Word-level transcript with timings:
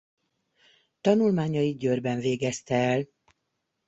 Tanulmányait 1.01 1.77
Győrben 1.77 2.19
végezte 2.19 2.75
el. 2.75 3.07